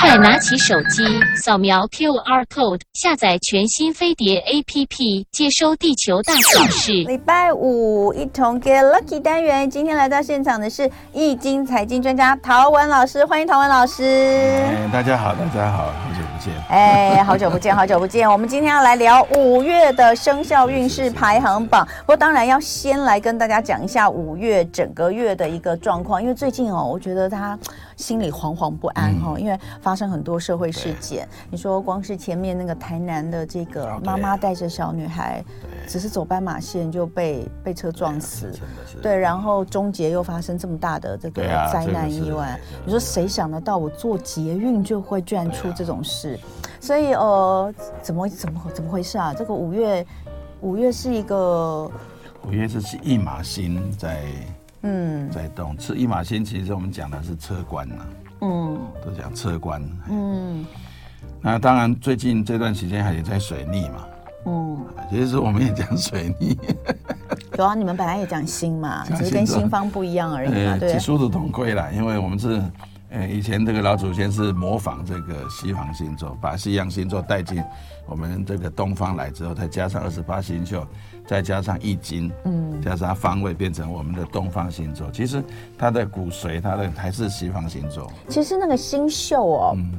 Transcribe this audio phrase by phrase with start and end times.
[0.00, 1.04] 快拿起手机，
[1.36, 6.92] 扫描 QR code，下载全新飞碟 APP，接收地球大小事。
[7.04, 14.04] 礼拜五一同 get lucky 单元，今天来到现场的是易经财经专家陶文老师，欢迎陶文老师。
[14.04, 16.54] 哎，大家好，大家好，好久不见。
[16.70, 18.30] 哎，好久不见，好久不见。
[18.30, 27.58] 我们今天要来聊五月的生肖运势排行榜，不过当然要先来跟大家讲一下五月整个月的一个状况，因为最近哦，我觉得他。
[27.98, 31.28] 心里惶惶不安哈，因为发生很多社会事件。
[31.50, 35.44] 你说光是前面那个台南的这个妈妈带着小女孩，
[35.86, 38.52] 只是走斑马线就被被车撞死，
[39.02, 42.58] 对，然后中捷又发生这么大的这个灾难意外。
[42.86, 46.38] 你说谁想得到我坐捷运就会居然出这种事？
[46.80, 49.34] 所以呃，怎么怎么怎么回事啊？
[49.34, 50.06] 这个五月
[50.60, 51.90] 五月是一个
[52.46, 54.22] 五月这是一马星在。
[54.82, 57.94] 嗯，在动，车一马星，其实我们讲的是车官呐，
[58.42, 60.64] 嗯，都讲车官，嗯，
[61.40, 64.06] 那当然最近这段时间还也在水逆嘛，
[64.46, 64.78] 嗯，
[65.10, 66.56] 其实我们也讲水逆，
[67.56, 72.62] 有啊，你们本来也讲心嘛，只是跟新方不一样而已嘛，对，殊途同归啦，因为我们是，
[73.10, 77.62] 呃，以前这个老祖先是模仿这个西方星座，把西洋星座带进
[78.06, 80.86] 我们这个东方来之后，再加上二十八星宿。
[81.26, 85.10] 再加上易经，嗯，加上方位，变成我们的东方星座。
[85.10, 85.44] 其实
[85.76, 88.10] 它的骨髓，它的还是西方星座。
[88.30, 89.92] 其实那个星宿哦，嗯，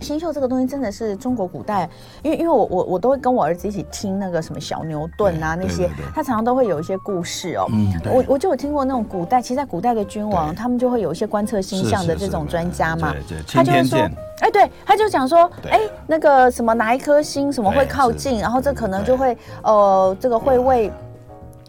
[0.00, 1.88] 星宿这个东西真的是中国古代，
[2.22, 7.66] 因为因为我我我都会跟我儿子一起听那个什么小牛顿啊那些，他常常都会有一些故事哦。
[7.70, 13.14] 嗯，我我就有听过那种古代，其实在古代的君王，他们就会有一些观测星象的这种专家嘛。
[13.48, 13.98] 他就会说，
[14.40, 20.92] 哎，对，他就讲说，哎，那个什么哪一颗星什么会靠近，然后这可能就会呃，这个会为。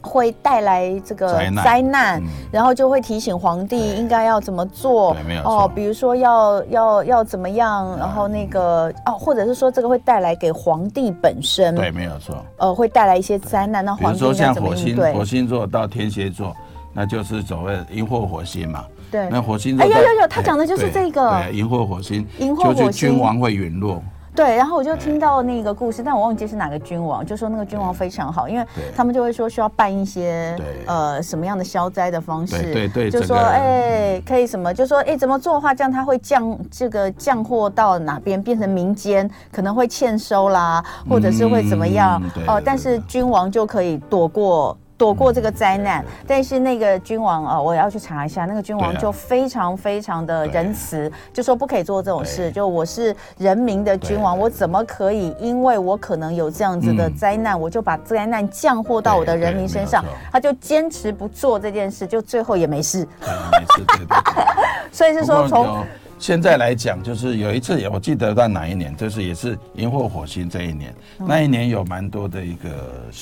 [0.08, 5.16] 会带来这个灾难，然后就会提醒皇帝应该要怎么做。
[5.44, 11.76] 哦，比如说要要要怎么样，然后那个哦，或者是说这个会带来给皇帝本身。
[11.76, 12.44] 对，没有错。
[12.58, 14.96] 呃，会带来一些灾难，那皇帝说像火星？
[15.14, 16.56] 火星座到天蝎座，
[16.94, 18.86] 那就是所谓荧惑火星嘛。
[19.12, 19.86] 对，那火星座。
[19.86, 21.30] 哎呦呦呦，他讲的就是这个。
[21.32, 24.02] 对，荧惑火星，荧惑火星，君王会陨落。
[24.38, 28.64] 对，然后我就听到那个故事，但我忘记是哪个君王，就说那个君王非常好，因为
[28.96, 30.56] 他们就会说需要办一些
[30.86, 44.78] 呃什么样的消灾的方式，对对，就说哎可以什么，就说哎怎么做的话，这样他会降这个降祸到哪边，变成民间可能会欠收啦，或者是会怎么样哦，但是君王就可以躲过。
[44.98, 52.52] 躲过这个灾难，但是那个君王啊，我要去查一下，那个君王就非常非常的仁慈，就说不可以做这种事。
[52.52, 55.36] 就我是人民的君王，我怎么可以？
[55.40, 60.04] 因为我可能有这样子的灾难，我就把灾难降祸到我的人民身上。
[60.32, 63.08] 他就坚持不做这件事，就最后也没事。
[63.52, 64.44] 没事，对对对。
[64.92, 65.86] 所以是说，从
[66.18, 72.70] 现在来讲，就是有一次，我记得在哪一年，就是也是荧惑火星这一年，那一年有蛮多的一个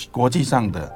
[0.09, 0.89] 国际上的。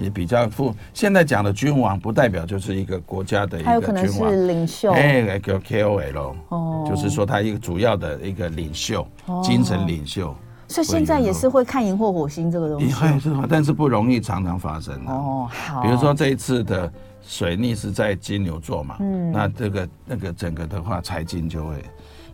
[0.00, 0.74] 也比较富。
[0.94, 10.34] 现在讲的君王，不代表就是一个国家的一个君王，他有可能是领袖，哎，叫 KOL，哦，就是说他一个主要的一个领袖，哦、精神领袖。
[10.68, 12.94] 所以现在也是会看荧惑火星这个东西，
[13.48, 15.48] 但是不容易常常发生哦。
[15.50, 21.74] 好，比如说这一次的水逆是在金牛座嘛，嗯，那这个那个整个的话，财经就会。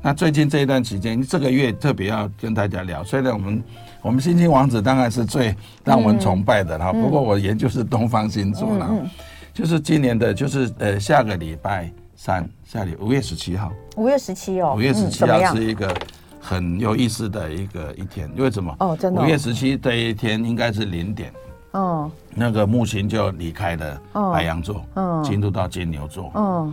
[0.03, 3.03] 那最近这一段时间，这个月特别要跟大家聊。
[3.03, 3.61] 虽然我们
[4.07, 5.53] 我们星星王子当然是最
[5.83, 8.89] 让我们崇拜的哈，不过我研究是东方星座了，
[9.53, 15.93] 就是今年的，就是呃下个礼拜三，下礼五月十七号，五月十七哦，五月十七号是一个
[16.41, 18.73] 很有意思的一个一天，为什么？
[18.79, 21.33] 哦，真的，五月十七这一天应该是零点，
[21.73, 24.01] 哦，那个木星就离开了
[24.33, 26.73] 白羊座，嗯，进入到金牛座，嗯。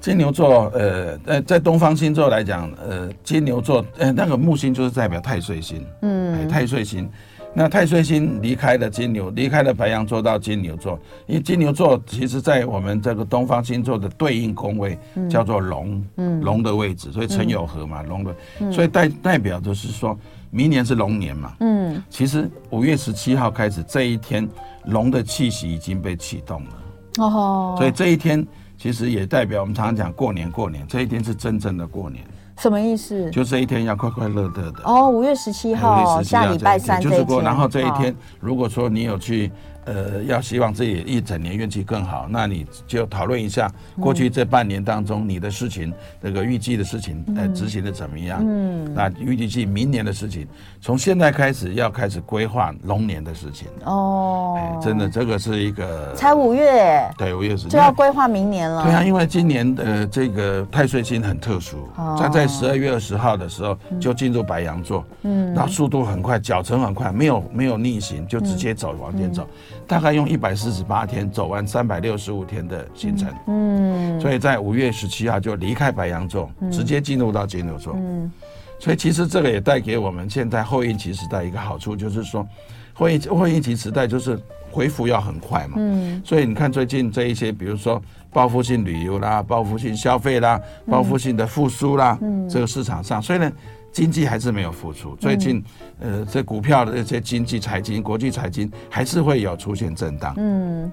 [0.00, 7.06] 金牛座，呃，呃在东方星座来讲，呃，金牛座，呃，那个木星就是代表太岁星，嗯，太岁星，
[7.52, 18.34] 那太岁星离开了金牛，离开了白羊座到金牛座，因为金牛座其实在我们这个东方星座的对应宫位叫做龙，嗯，龙的位置，所以辰酉合嘛，龙的，
[18.72, 20.18] 所以代代表就是说
[20.50, 24.48] 明年是龙年嘛，嗯，其实五月十七号开始这一天，
[24.86, 26.70] 龙的气息已经被启动了，
[27.18, 28.46] 哦，所以这一天。
[28.80, 32.24] 其实也代表我们常常讲过年，过年这一天是真正的过年，
[32.56, 33.30] 什么意思？
[33.30, 34.80] 就这一天要快快乐乐的。
[34.84, 37.42] 哦，五月十七号，下礼拜三，就是过。
[37.42, 39.52] 然后这一天，如果说你有去
[39.84, 48.40] 呃，要希望自己一整年运气更好，那你就讨论一下过去这半年当中你的事情，那个预计的事情，呃，执行的怎么样？
[48.44, 50.46] 嗯，那预计明年的事情，
[50.80, 53.68] 从现在开始要开始规划龙年的事情。
[53.84, 58.82] 哦，哎，真的，这个是一个才五月，对，五月时就要规划明年了。
[58.84, 69.46] 对啊，因为今年的这个太岁星很特殊，它在十二月二十号的时候就进入白羊座，嗯，然后速度很快，脚程很快，没有没有逆行，就直接走往前走。
[69.90, 78.30] 大概用一百四十八天走完三百六十五天的行程，嗯，所以在五月十七号就离开白羊座，直接进入到金牛座，嗯，
[78.78, 82.46] 所以其实这个也带给我们现在后疫情时代一个好处，就是说
[82.92, 84.38] 后疫后疫情时代就是
[84.70, 88.00] 恢复要很快嘛，嗯，所以你看最近这一些，比如说
[88.32, 93.20] 报复性旅游啦、报复性消费啦、报复性的复苏啦，嗯，这个市场上。
[93.20, 93.52] 虽然。
[93.92, 95.62] 经济还是没有复苏，最近，
[95.98, 100.32] 呃，这股票的这些经济财经、国际财经还是会有出现震荡。
[100.36, 100.90] 嗯，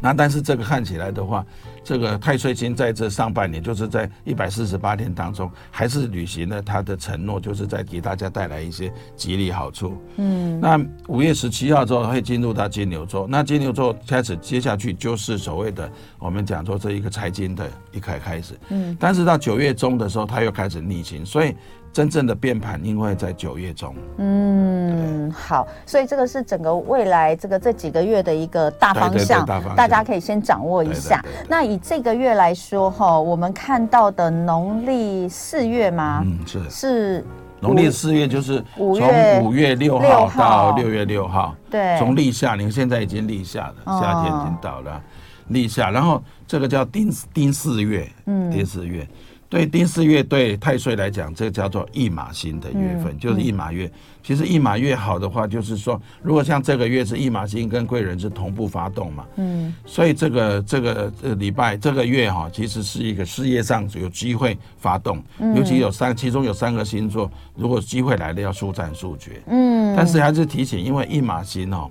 [0.00, 1.44] 那但是这个看起来的话，
[1.82, 9.96] 这个太岁星在这上半年，就是在一百四十八天当中，还是履行了他的承诺，就是在给大家带来一些吉利好处。
[10.16, 10.78] 嗯，那
[11.08, 18.54] 五月十七号之后会进入到金牛座，那金牛座开始接下去就是所谓的我们讲说这一个财经的一开开始。
[18.68, 21.56] 嗯，但是到九月中的时候，他又开始逆行，所以。
[21.98, 23.92] 真正的变盘应该在九月中。
[24.18, 31.20] 嗯，好，所以这个是整个未来这个这几个月的一个大方向，大家可以先掌握一下。
[31.48, 36.22] 那以这个月来说，哈，我们看到的农历四月吗？
[36.24, 37.24] 嗯，是是，
[37.58, 45.02] 农历四月就是从五月六号到六月六号，对，从立夏，你看现在已经立夏了，夏天已经到了，
[45.48, 49.04] 立夏，然后这个叫丁丁四月，嗯，丁四月。
[49.48, 53.90] 对丁巳月对太岁来讲，这个叫做驿马星的月份，嗯、就是驿马月。
[54.22, 65.22] 其实驿马月好的话，就是说，如果像这个月是驿马星跟贵人是同步发动嘛，嗯，所以这个这个呃礼拜这个月哈，其实是一个事业上有机会发动，
[65.56, 71.90] 尤其有三，其中有三个星座，如果机会来了，要速战速决，嗯，但是还是提醒，因为驿马星哦。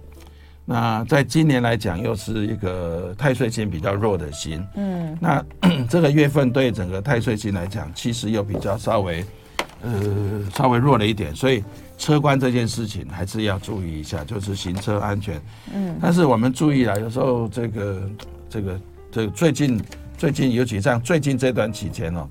[0.69, 5.41] 那在今年来讲，又是一个太岁星比较弱的星，嗯，那
[5.87, 9.23] 这个月份对整个太岁星来讲，其实又比较稍微，
[9.81, 9.93] 呃，
[10.53, 11.63] 稍微弱了一点，所以
[11.97, 15.41] 车关这件事情还是要注意一下，就是行车安全，
[15.73, 18.01] 嗯，但是我们注意啊，有时候这个
[18.49, 18.79] 这个
[19.09, 19.81] 这个最近
[20.17, 22.27] 最近尤其像最近这段期间哦，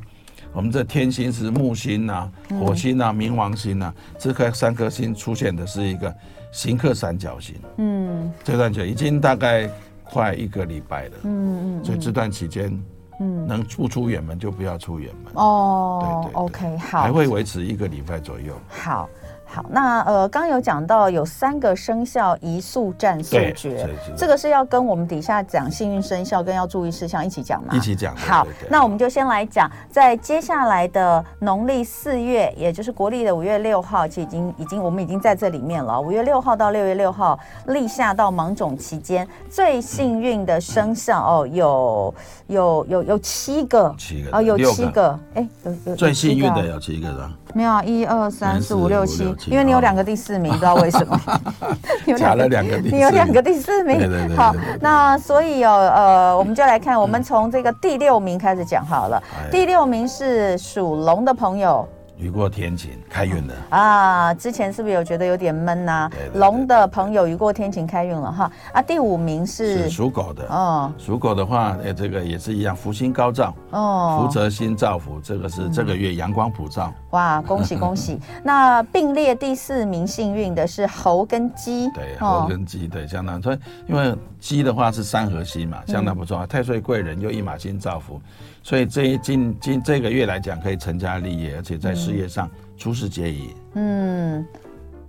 [0.52, 2.30] 我们这天星是木星啊、
[2.60, 6.14] 火星啊、冥王星啊，这颗三颗星出现的是一个。
[6.52, 9.68] 刑克三角形，嗯，这段就已经大概
[10.04, 12.72] 快一个礼拜了，嗯嗯，所以这段期间，
[13.20, 15.32] 嗯，能不出远门就不要出远门。
[15.34, 19.08] 哦，对对，对，OK，好，还会维持一个礼拜左右，好。
[19.48, 27.68] 好，那呃，刚有讲到有三个生肖宜速战速决，这个是要跟我们底下讲幸运生肖跟要注意事项一起讲吗？
[27.72, 28.14] 一起讲。
[28.16, 35.98] 好，对对对，那我们就先来讲，在接下来的农历四月，也就是国历的五月六号，其实已经已经我们已经在这里面了。
[35.98, 37.38] 五月六号到六月六号，
[37.68, 42.14] 立夏到芒种期间，最幸运的生肖、嗯、哦，有
[42.48, 47.32] 有有有七个，七个哦，有七个，哎，有有，有最幸运的有七个是吧？
[47.54, 51.20] 没有，一二三四五六七，因为你有两个第四名，不知道为什么。
[52.16, 54.36] 加了两个，你有两个第四名。
[54.36, 59.22] 好，那所以有呃，我们就来看，我们从这个第六名开始讲好了。
[59.50, 61.86] 第六名是属龙的朋友。
[62.18, 64.34] 雨过天晴，开运了啊！
[64.34, 66.10] 之前是不是有觉得有点闷呐、啊？
[66.34, 68.50] 龙的朋友雨过天晴，开运了哈！
[68.72, 70.90] 啊，第五名是属狗的哦。
[70.96, 76.92] 属狗的话，哎，这个也是一样，福星高照哦，福泽星照福，这个是这个月阳光普照。
[77.10, 78.18] 哇，恭喜恭喜！
[78.42, 81.90] 那并列第四名幸运的是猴跟鸡。
[81.90, 86.46] 对，猴跟鸡对相当，所以因为鸡的话是三合星嘛，相当不错啊。
[86.46, 88.20] 太岁贵人又一马星造福。
[88.66, 93.54] 所以这一近近这个月来讲，可以成家立业，而且在事业上出师皆宜。
[93.74, 94.44] 嗯，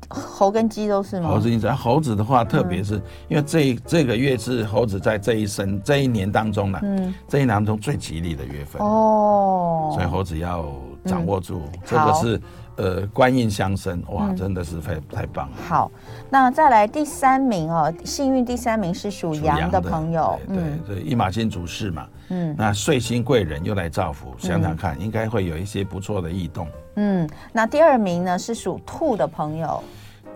[0.08, 1.28] 猴跟鸡都是吗？
[1.28, 10.72] 猴子，猴子的话，特别是因为这这个月是猴子在这一生这一年当中呢，嗯，这一年当中最吉利的月份哦，所以猴子要
[11.04, 12.40] 掌握住，这个是。
[12.78, 15.58] 呃，官印相生，哇，真的是太、嗯、太棒了。
[15.68, 15.92] 好，
[16.30, 26.68] 那再来第三名哦，幸运第三名是属羊的朋友，对对，一马金主事嘛，嗯，那岁星贵人又来造福，想想看，应该会有一些不错的异动。
[26.96, 29.84] 嗯，那第二名呢是属兔的朋友。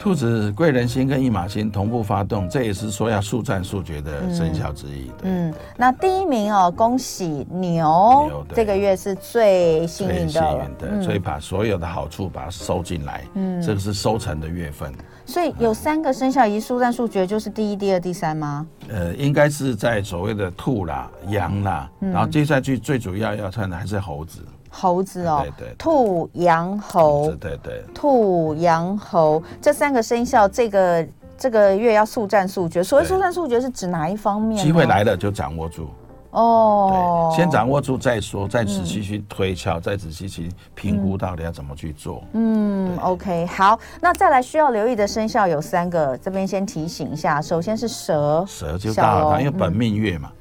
[0.01, 5.11] 兔子贵人星跟驿马星同步发动，这也是说要速战速决的生肖之一。
[5.21, 13.23] 嗯，那第一名哦，恭喜牛，牛这个月是最幸运的，最幸运的，嗯、所以把所有的好处把它收进来。
[13.35, 14.91] 嗯，这个是收成的月份。
[15.23, 18.65] 所以有三个生肖一速战速决，就是第一、第二、第三吗？
[18.89, 24.43] 呃，应该是在所谓的兔啦、羊啦，嗯、然后接下去最主要要看的还是猴子。
[24.73, 29.43] 猴子哦，对对，兔、羊、猴，对对，兔、羊、猴。
[29.61, 32.81] 这三个生肖，这个这个月要速战速决。
[32.81, 34.63] 所谓速战速决是指哪一方面？
[34.63, 35.89] 机会来了就掌握住。
[36.31, 42.23] 哦，对，先掌握住再说，再仔细去推敲，再仔细去评估到底要怎么去做。
[42.31, 50.31] 嗯，OK，好，那再来需要留意的生肖有三个，这边先提醒一下，首先是蛇，蛇就大好，因为本命月嘛。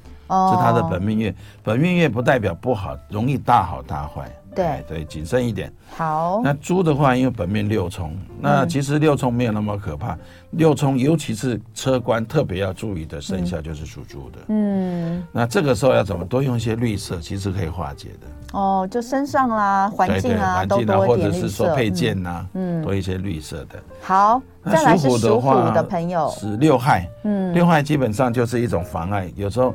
[0.51, 4.31] 是他的本命月，本命月不代表不好，容易大好大坏。
[4.53, 5.71] 对对，谨慎一点。
[5.95, 6.41] 好。
[6.43, 10.17] 那猪的话，因为本命六冲，那其实六冲没有那么可怕。
[10.51, 14.39] 六冲，尤其是车官特别要注意的生肖就是属猪的。
[14.49, 15.23] 嗯。
[15.31, 18.27] 那这个时候要怎么多用一些绿色，其实可以化解的。
[18.59, 23.81] 哦，就身上啦，环境啊，都多或者是说配件呐，嗯，多一些绿色的。
[24.01, 24.41] 好。
[24.65, 27.07] 再来是属虎的朋友，是六害。
[27.23, 27.53] 嗯。
[27.53, 29.73] 六害基本上就是一种妨碍，有时候。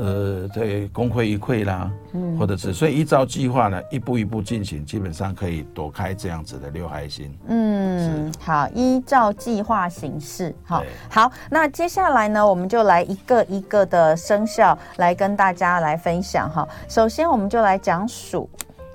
[0.00, 7.36] 呃，对，功亏一篑啦，嗯，或者是，所以依照计划呢，一步一步进行，基本上可以躲开这样子的六害星。
[7.48, 10.54] 嗯，好，依照计划行事。
[10.62, 16.68] 好，好，那接下来呢，我们就来一个一个的生肖来跟大家来分享哈。
[16.88, 18.48] 首先，我们就来讲鼠，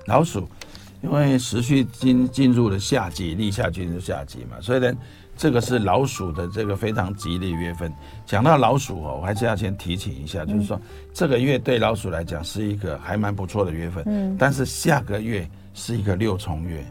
[0.06, 0.48] 老鼠，
[1.02, 4.90] 因为时序进进入了夏季，立夏进入夏季嘛，所以呢。
[5.36, 7.92] 这个是老鼠的这个非常吉利月份。
[8.24, 10.80] 讲到老鼠哦，我还是要先提醒一下，就是说
[11.12, 14.04] 这个月对老鼠来讲是一个还蛮不错的月份。
[14.06, 14.36] 嗯。
[14.38, 16.84] 但是下个月是一个六重月。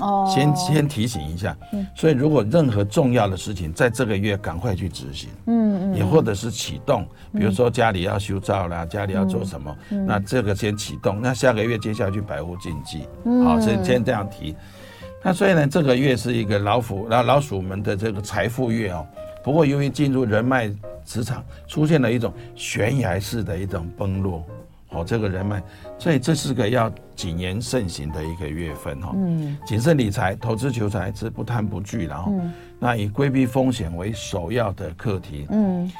[0.00, 0.28] 哦。
[0.28, 1.56] 先先提醒一下。
[1.72, 1.86] 嗯。
[1.94, 5.30] 所以如果任何重要的事情在这个月赶快去执行。
[5.46, 5.96] 嗯嗯。
[5.96, 11.20] 也或者是启动，比如说家里要修造啦，家里要做什么，那这个先启动。
[11.22, 13.06] 那下个月接下去百无禁忌。
[13.24, 13.44] 嗯。
[13.44, 14.54] 好，先先这样提。
[15.24, 19.06] 那所以呢，这个月是一个老虎，然后老鼠们的这个财富月哦。
[19.42, 20.70] 不过由于进入人脉
[21.02, 24.44] 职场，出现了一种悬崖式的一种崩落，
[24.90, 25.62] 哦，这个人脉，
[25.98, 29.12] 所以这是个要谨言慎行的一个月份哈。
[29.14, 29.56] 嗯。
[29.64, 32.30] 谨慎理财、投资求财是不贪不惧，然后，
[32.78, 35.46] 那以规避风险为首要的课题。
[35.50, 35.90] 嗯。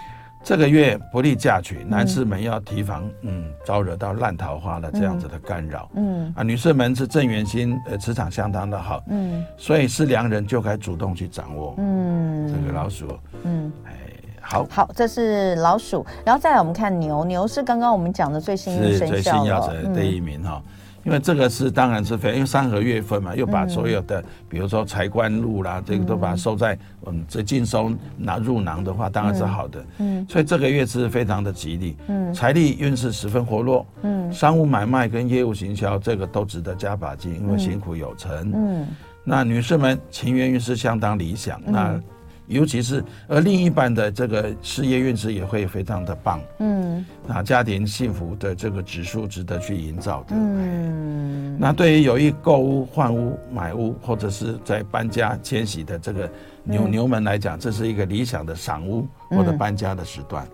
[0.45, 13.93] 这个月不利嫁娶，男士们要提防，嗯，招惹到烂桃花的这样子的干扰，嗯，啊，女士们是正缘星，呃，磁场相当的好，嗯，所以是良人就该主动去掌握，嗯，这个老鼠，嗯，哎，
[14.39, 20.63] 好，好，这是老鼠，然后再来我们看牛，牛是刚刚我们讲的最幸运生肖，最新要的第一名哈。
[21.05, 29.85] 因为这个是当然是非常，因为三合月份嘛，又把所有的，比如说财官禄啦，这个都把它收在嗯这尽收拿入囊的话，当然是好的。
[29.99, 31.97] 嗯，所以这个月是非常的吉利。
[32.09, 33.87] 嗯，财力运势十分活络。
[34.03, 38.51] 嗯，商务买卖跟业务行销这个都值得加把劲，因为辛苦有成。
[38.55, 38.87] 嗯，
[39.23, 41.61] 那女士们情缘运势相当理想。
[41.67, 42.01] 那
[42.47, 56.31] 尤其是而另一半的这个事业运势也会非常的棒，嗯，那家庭幸福的这个指数值得去营造的，嗯，那对于有意购屋、换屋、买屋或者是在搬家迁徙的这个
[56.63, 60.47] 牛牛们来讲，这是一个理想的赏屋或者搬家的时段。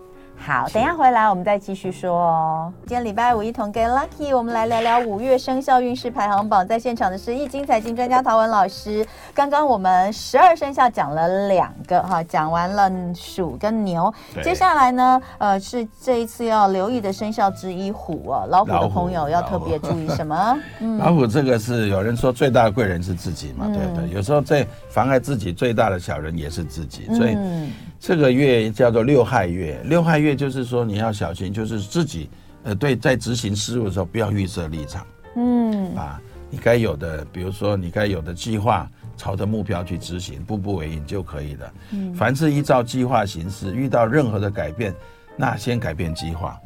[0.43, 2.73] 好，等一下回来我们再继续说哦。
[2.87, 6.67] 今天礼拜五一同 get lucky，我们来聊聊五月生肖运势排行榜。
[6.67, 9.05] 在现场的是易经财经专家陶文老师。
[9.35, 14.11] 刚刚我们十二生肖讲了两个哈，讲完了鼠跟牛。
[14.43, 18.45] 接下来呢，呃，是这一次要留意的生肖之一虎啊。
[18.49, 20.35] 老虎的朋友要特别注意什么？
[20.35, 23.65] 老虎，嗯、 老虎这个是有人说最大的贵人是自己嘛？
[23.67, 27.35] 嗯、对对，有时候最妨碍自己最大的小人也是自己，所以。
[27.35, 32.27] 嗯这个月叫做六害月，六害月就是说你要小心，就是自己，
[32.63, 35.05] 呃，对，在执行事务的时候不要预设立场，
[35.35, 41.73] 嗯，啊，你该有的，比如说你该有的计划，朝着目标去执行，步步为营就可以了。
[41.91, 44.91] 嗯，凡是依照计划行事，遇到任何的改变，
[45.37, 46.59] 那先改变计划。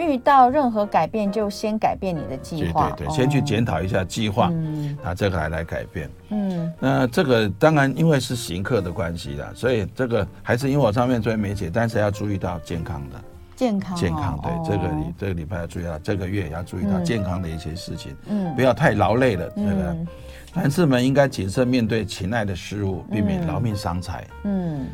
[0.00, 2.90] 遇到任何改变，就先改变你的计划。
[2.96, 6.10] 对对对，先去检讨一下计划，嗯，啊，这个还来改变。
[6.30, 13.20] 嗯，那这个当然因为是行客的关系啦，所以这个还是因为我上面最没写，但是要注意到健康的。
[13.56, 18.16] 健康，健康，对，这个礼这个礼拜要注意到，这个月也要注意到健康的一些事情。
[18.26, 19.50] 嗯，不要太劳累了。
[19.50, 19.96] 这个
[20.54, 24.26] 男士们应该谨慎面对情爱的事物，避免劳命伤财。
[24.44, 24.86] 嗯。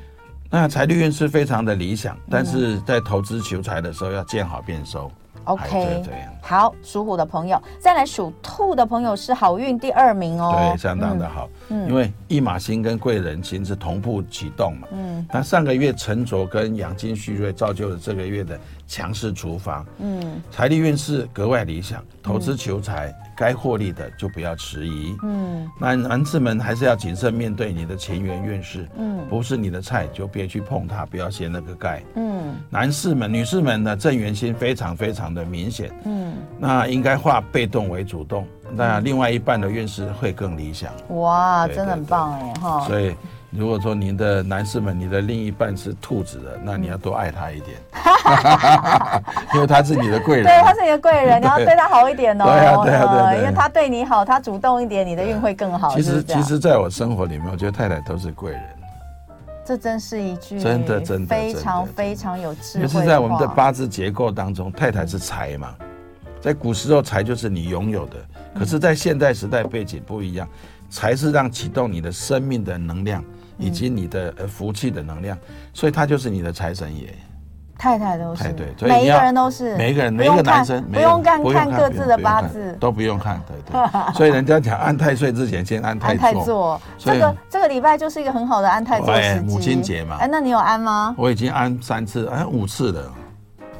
[0.50, 5.10] 那财力运是非常的理想，但是在投资求财的时候要见好便收。
[5.44, 6.02] OK，
[6.42, 23.08] 好，属虎的朋友，再来属兔的朋友是好运第二名哦，对，相当的好，嗯，因为驿马星跟贵人星是同步启动嘛，嗯，那上个月沉着跟养精蓄锐造就了这个月的强势厨房，嗯，财力运势格外理想，投资求财。
[23.08, 25.14] 嗯该获利的就不要迟疑。
[25.22, 28.88] 嗯，那男士们还是要谨慎面对你的前缘运势。
[28.96, 32.02] 嗯，不是你的菜就别去碰它，不要掀那个盖。
[32.14, 35.92] 嗯，男士们、女士们的正缘心非常非常的明显。
[36.06, 38.48] 嗯，那应该化被动为主动。
[38.70, 40.90] 那另外一半的运势会更理想。
[41.10, 42.86] 哇，真的很棒哎哈。
[42.86, 43.14] 所以。
[43.50, 47.78] 如果说您的男士们，你的另一半是兔子的，那你要多爱他一点，
[49.54, 50.44] 因为他是你的贵人。
[50.44, 52.44] 对，他是你的贵人， 你要对他好一点哦。
[52.44, 55.94] 对啊，对啊，对啊，因为他对你好，他主动一点，你的运会更好。
[55.94, 58.62] 其实，其实，在我生活里面，我觉得太太都是贵人。
[59.64, 62.86] 这真是一句真的真的非常非常有智慧。
[62.86, 65.74] 就是在我们的八字结构当中，太太是财嘛，
[66.40, 68.16] 在古时候财就是你拥有的，
[68.58, 70.46] 可是，在现代时代背景不一样，
[70.90, 73.24] 财是让启动你的生命的能量。
[73.58, 75.36] 以及你的呃福气的能量，
[75.72, 77.12] 所以他就是你的财神爷。
[77.78, 84.00] 太太都是，对，每一个人都是，每一个人，每一个男生不用看看各自的八字，都不用看，对对。
[84.16, 89.46] 所以人家讲安太岁之前先安太座，这个这个礼拜就是一个很好的安太座时机。
[89.46, 91.14] 母亲节嘛，哎，那你有安吗？
[91.18, 93.12] 我已经安三次，哎，五次了。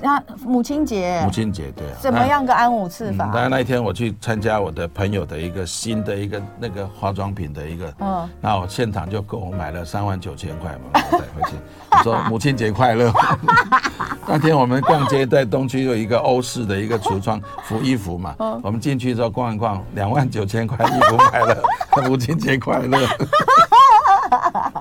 [0.03, 3.31] 那母亲节，母亲节对啊，怎么样个安五次法？
[3.33, 11.57] 当然那一天我去参加我的朋友的一个新的一个那个化妆品的一个，嗯，那我现场就给我买了三万九千块嘛，我带回去。
[11.91, 13.13] 我说母亲节快乐。
[14.29, 21.63] 那天我们逛街在东区有一个欧式的一个橱窗服衣服嘛，嗯我们进去之后逛一逛，两万九千块衣服买了，
[22.07, 22.99] 母亲节快乐。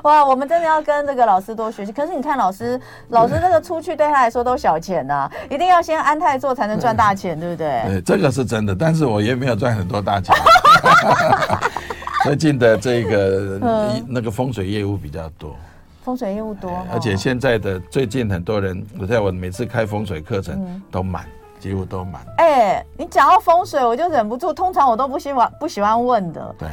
[0.04, 1.92] 哇，我们真的要跟这个老师多学习。
[1.92, 7.82] 可是你看，老师，老师这个出去对他来说都小钱呐、啊，一定要先安泰做才能赚大钱，对不对？
[7.86, 8.74] 对，这个是真的。
[8.74, 10.34] 但是我也没有赚很多大钱。
[12.24, 13.58] 最近的这个
[14.06, 15.56] 那个风水业务比较多，
[16.04, 21.24] 风水业务多，而且现在的最近很多人，我在我每次开风水课程都满，
[21.58, 22.20] 几乎都满。
[22.36, 26.54] 哎，你讲到风水，我就忍不住，通常我都不喜欢不喜欢问的。
[26.58, 26.68] 对。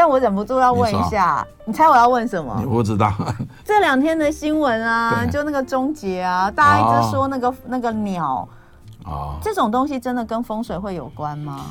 [0.00, 2.56] 但我忍不住要问一下，你，你猜我要问什么？
[2.58, 3.12] 你不知道。
[3.62, 8.48] 这两天的新闻啊， 就那个终结啊，大家一直说那个、哦、那个鸟，
[9.04, 11.66] 哦，这种东西真的跟风水会有关吗？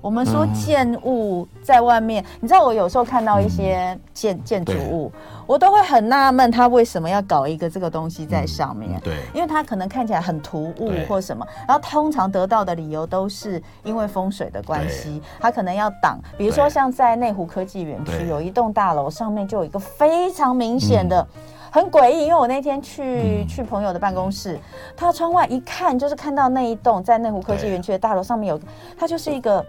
[0.00, 5.12] 我们说建物在外面，嗯、你知道我有时候看到一些建、嗯、建筑物，
[5.46, 8.98] 我都会很纳闷，他为什么要搞一个这个东西在上面？
[8.98, 16.18] 嗯、对，因为它可能看起来很突兀或什么，然后通常得到的理由都是因为风水的关系，它可能要挡。
[16.36, 21.26] 比如说像在内湖科技园区有一栋大楼，上面就有一个非常明显的。
[21.70, 24.58] 嗯很诡异，因为我那天去、嗯、去朋友的办公室，
[24.96, 28.60] 他窗外一看就是看到那一栋在内湖科技园区的大楼上面有，
[28.98, 29.64] 它就是一个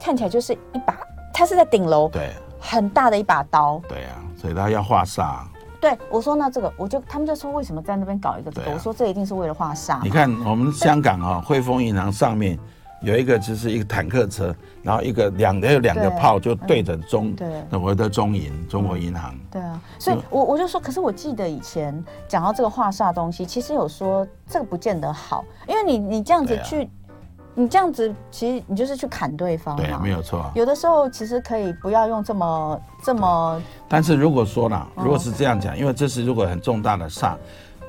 [0.00, 0.96] 看起来就是一把，
[1.32, 5.40] 它是在顶楼，对，很大的一把刀，对啊，所以他要画煞。
[5.80, 8.70] 对，我说那这个，我就他们就说为什么在那边搞一个这个？
[8.70, 10.02] 啊、我说这一定是为了画煞。
[10.02, 12.58] 你看我们香港啊、哦，汇丰银行上面。
[13.00, 19.34] 有一个就是一个坦克车，然后一个两个有两个炮就对着中，对，我的中银中国银行。
[19.50, 26.90] 对啊，所以我我就说，可是我记得以前讲到这个画煞东西，其实有说这个不见得好，因为你你这样子去，
[27.54, 29.82] 你这样子其实你就是去砍对方嘛。
[29.82, 30.50] 对，没有错。
[30.54, 33.62] 有的时候其实可以不要用这么这么。
[33.88, 37.36] 但是如果说呢，如果是这样讲，因为这是如果很重大的煞。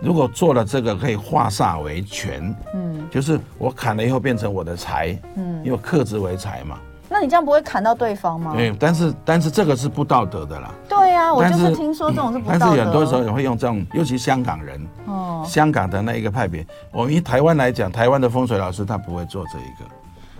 [0.01, 6.77] 如果做了这个，可以化煞为权，嗯，就是我砍了以后变成我的财，嗯，因为克制为财嘛。
[7.11, 8.53] 那你这样不会砍到对方吗？
[8.55, 10.71] 对，但是但是这个是不道德的啦。
[10.87, 12.59] 对呀、啊，我就是听说这种是不道德。
[12.59, 19.98] 但是很多时候也会用这种，尤其香港人，哦，香港的那一个派别，我们以台湾来讲，台湾的风水老师他不会做这一个。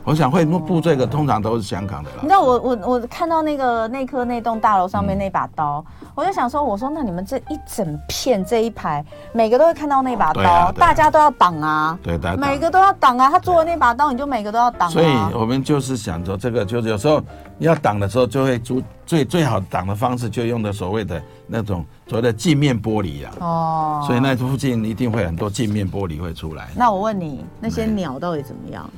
[0.10, 2.18] 我想会布这个，通常都是香港的啦。
[2.24, 11.96] 你知道我我我看到那个内科那栋大楼上面那把刀，我就想说，我说那你们这一整片这一排，每个都会看到那把刀，大家都要挡啊。
[12.02, 13.30] 对，每个都要挡啊。
[13.30, 14.90] 他做的那把刀，你就每个都要挡。
[14.90, 17.22] 所以我们就是想着这个，就是有时候
[17.60, 23.32] 你要挡的时候，就会最最最好挡的方式，就用的所谓的那种所谓的镜面玻璃啊。
[23.42, 24.04] 哦。
[24.08, 26.70] 所以那附近一定会很多镜面玻璃会出来。
[26.76, 28.90] 那我问你，那些鸟到底怎么样？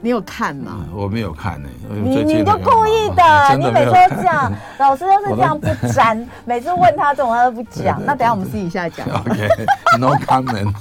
[0.00, 0.84] 你有看吗？
[0.94, 1.68] 我没有看呢。
[1.90, 3.22] 你你就故意的，
[3.58, 8.00] 你每次都这样， 老师都是这样不沾， 每次问他这种他都不讲。
[8.04, 9.06] 那等下我们私底下讲。
[9.08, 10.72] OK，No comment。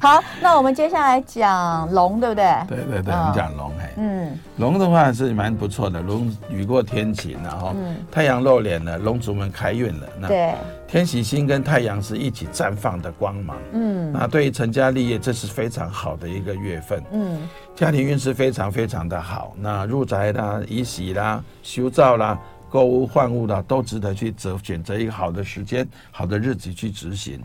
[0.00, 2.44] 好，那我们接下来讲龙，对不对？
[2.68, 3.72] 对对对，我们讲龙。
[3.98, 7.74] 嗯，龙的话是蛮不错的，龙雨过天晴，然后
[8.12, 10.06] 太阳露脸了，龙族们开运了。
[10.18, 10.54] 那对，
[10.88, 13.56] 天喜星跟太阳是一起绽放的光芒。
[13.72, 17.02] 嗯，那对于成家立业，这是非常好的一个月份。
[17.12, 17.40] 嗯，
[17.74, 19.54] 家庭运势非常非常的好。
[19.58, 22.38] 那入宅啦、移喜啦、修造啦、
[22.70, 27.40] 购物换物啦，都值得去择选择一个好的时间、好的日子去执行。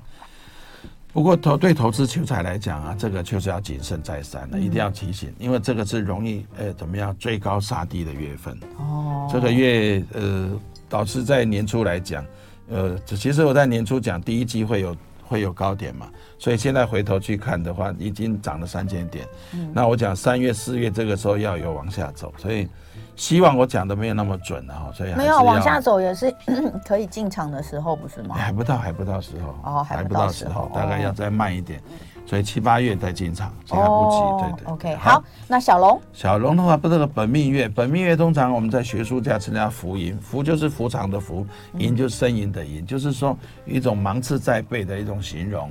[1.14, 8.58] 不过投对投资求财来讲啊，这个确实要谨慎再三了，一定要提醒，因为这个是容易呃怎么样追高杀低的月份。
[8.78, 10.50] 哦，这个月呃，
[10.88, 12.26] 导师在年初来讲，
[12.72, 14.96] 呃，其实我在年初讲第一季会有
[15.28, 16.08] 会有高点嘛，
[16.40, 19.28] 所以现在回头去看的话，已经涨了三千点。
[19.54, 22.68] 嗯，那我讲三月四月这个时候要有往下走，所以。
[23.14, 26.34] 希望我讲的没有那么准啊，所以没有往下走也是
[26.88, 28.34] 可以进场的时候，不是吗？
[28.36, 31.80] 还不到，还不到时候哦，还不到时候，大概要再慢一点，
[32.26, 34.44] 所以七八月再进场，其他不急。
[34.44, 34.74] 对对。
[34.74, 41.46] OK，好，那小龙，小龙的话，不是个本命月，本命月通常我们在学术家称它福吟，福就是福长的福，
[41.78, 45.70] 吟就是呻吟的吟，就是说一种芒刺在背的一种形容。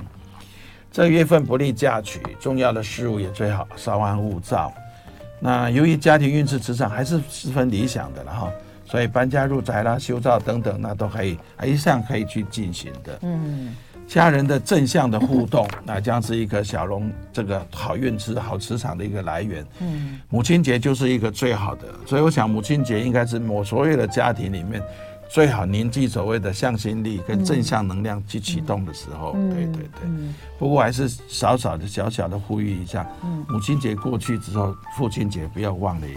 [0.91, 4.71] 这个月份不利嫁娶，重要的事物也最好稍安勿躁。
[5.39, 8.51] 那由于家庭运势磁场还是十分理想的了哈，
[8.85, 13.17] 所以搬家入宅啦、修造等等，那都可以，还一向可以去进行的。
[13.21, 13.75] 嗯，
[14.11, 19.65] 家人的正向的互动， 那将是一个小龙这个好运势、好磁场的一个来源。
[19.79, 24.83] 嗯，母亲节就是一个最好的，所以我想母亲节应该是我所有的家庭里面。
[25.29, 30.01] 最好凝聚所谓的向心力跟正向能量去启动的时候，嗯、对对对。
[30.03, 36.07] 嗯、不过还是少少的小小的呼吁一下，嗯、母亲节过去之后，父亲节不要忘了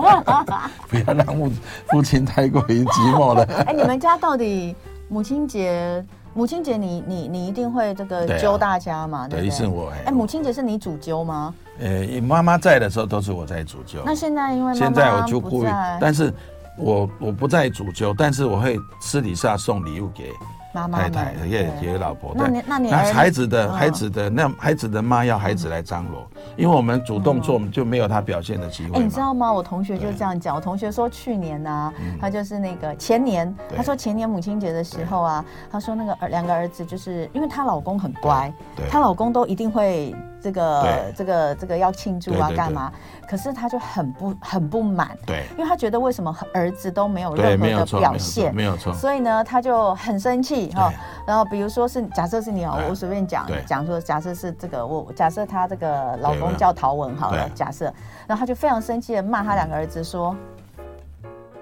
[0.88, 1.52] 不要让父
[1.90, 3.44] 父亲太过于寂寞了。
[3.66, 4.74] 哎，你们家到底
[5.10, 6.02] 母亲节？
[6.34, 9.28] 母亲节你你你一定会这个揪大家嘛？
[9.28, 9.92] 对，对，是我。
[10.04, 11.54] 哎，母亲节是你主揪吗？
[11.78, 14.02] 呃，妈妈在的时候都是我在主揪。
[14.04, 15.68] 那现在因为现在我就故意，
[16.00, 16.32] 但是。
[16.78, 20.30] 我我不在主揪，但是我会私底下送礼物给
[20.72, 22.32] 太太，也有老婆。
[22.34, 29.02] 那你那你孩子的孩子的那孩子的妈要孩子来张罗，因为我们主动做就没有他表现的机会。
[29.02, 29.52] 你知道吗？
[29.52, 30.56] 我同学就这样讲。
[30.56, 38.52] 我同学说去年呢，他就是那个前年，他说前年母亲节的时候啊，他说那个儿两个儿子就是因为她老公很乖，
[38.90, 42.90] 她老公都一定会这个这个这个要庆祝啊干嘛。
[43.32, 50.92] 可是他就很不很不满，对，因为他觉得为什么儿子都没有任何的表现，没有错，所以呢，他就很生气哈。
[51.26, 57.86] 然后比如说是假设是你哦，我随便讲讲说，假设是这个我假设他这个老公叫陶文好了，假设，
[58.26, 60.36] 然后他就非常生气的骂他两个儿子说：“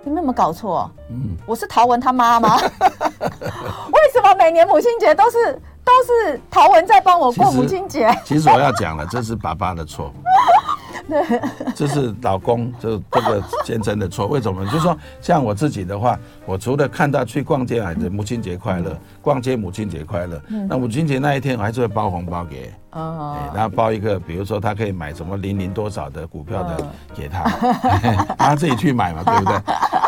[0.03, 0.91] 你们有没有搞错？
[1.09, 2.59] 嗯，我是陶文他妈吗？
[3.23, 5.53] 为什么每年母亲节都是
[5.85, 8.13] 都是陶文在帮我过母亲节？
[8.25, 10.13] 其实我要讲了，这是爸爸的错。”
[11.75, 14.65] 这是老公就这个先生的错，为什么？
[14.67, 20.41] 就是说，像我自己的话，我除了看到去逛街，还是母亲节快乐，逛街母亲节快乐。
[20.69, 26.77] 那母亲节那一天，我还是会包红包给哦，然后包一个，比如说他可以买什么零零多少的股票的
[27.15, 27.45] 给他，
[28.03, 29.55] 让 他自己去买嘛，对不对？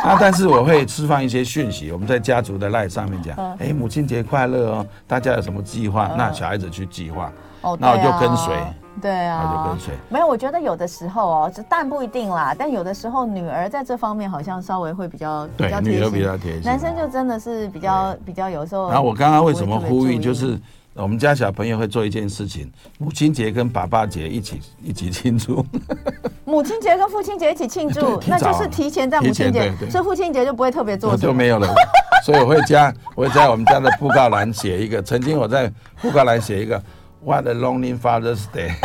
[0.04, 6.10] 那但是我会释放一些讯息，我们在家族的 LINE 上面讲，哎，母亲节快乐哦，大家有什么计划？
[6.18, 7.30] 那小孩子去计划，
[7.78, 8.52] 那我就跟随。
[9.00, 9.76] 对啊，
[10.08, 12.54] 没有，我觉得有的时候哦，但不一定啦。
[12.56, 18.88] 但有的时候，女儿在这方面好像稍微会比较对，比较女儿比较贴心，男生就真的是比较比较有时候。
[18.90, 20.60] 然后我刚刚为什么呼吁，就是
[20.94, 25.64] 我们家小朋友会做一件事情，母亲节跟爸爸节一起一起庆祝。
[26.44, 31.66] 母亲节跟父亲节一起庆祝，那就是提前在母亲节，所以父亲节就不会特别做，就没有了。
[32.24, 36.80] 所以我会加，我会在我们家的布告栏写一个，曾经我在布告栏写一个。
[37.24, 38.72] What a lonely Father's Day！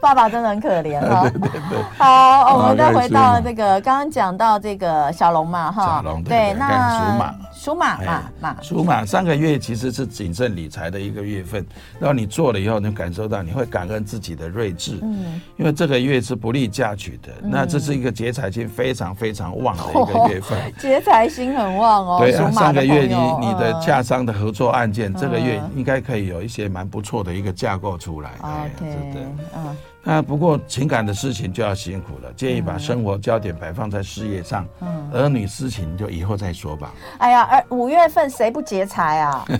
[0.00, 1.22] 爸爸真的很可怜 哈。
[1.22, 1.82] 对对对。
[1.98, 5.84] 好，我们再回到这个刚刚讲到这个小龙嘛哈。
[5.86, 7.26] 小龙对，那
[7.60, 7.96] 属马。
[7.96, 11.64] 属马马马，属马上个月其实是谨慎理财的一个月份，
[11.98, 22.18] 然后你做了以后，你感受到你会感恩自己的睿智，嗯，因为这个月是不利嫁娶的，那这是一个劫财星非常非常旺的一个月份， 劫财星很旺哦。
[22.18, 28.30] 对啊，上个月你你的洽商的合作案件，这个月应该可以有一些蛮不错的一个架构出来。
[28.40, 29.22] OK，对，
[29.54, 29.76] 嗯。
[30.02, 36.90] 那不过情感的事情就要辛苦了，建议把生活焦点摆放在事业上，嗯，儿女私情就以后再说吧。
[37.18, 39.44] 哎呀，而五月份谁不劫财啊？